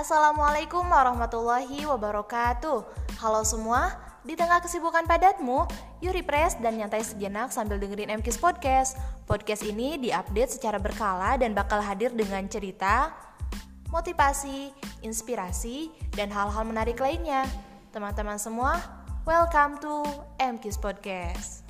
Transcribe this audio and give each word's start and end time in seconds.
Assalamualaikum 0.00 0.80
warahmatullahi 0.88 1.84
wabarakatuh. 1.84 2.78
Halo 3.20 3.44
semua, 3.44 4.00
di 4.24 4.32
tengah 4.32 4.56
kesibukan 4.64 5.04
padatmu, 5.04 5.68
yuk 6.00 6.16
refresh 6.16 6.56
dan 6.56 6.80
nyantai 6.80 7.04
sejenak 7.04 7.52
sambil 7.52 7.76
dengerin 7.76 8.08
MKIS 8.16 8.40
Podcast. 8.40 8.96
Podcast 9.28 9.60
ini 9.60 10.00
diupdate 10.00 10.56
secara 10.56 10.80
berkala 10.80 11.36
dan 11.36 11.52
bakal 11.52 11.84
hadir 11.84 12.16
dengan 12.16 12.48
cerita, 12.48 13.12
motivasi, 13.92 14.72
inspirasi, 15.04 15.92
dan 16.16 16.32
hal-hal 16.32 16.64
menarik 16.64 16.96
lainnya. 16.96 17.44
Teman-teman 17.92 18.40
semua, 18.40 18.80
welcome 19.28 19.76
to 19.84 20.00
MKIS 20.40 20.80
Podcast. 20.80 21.69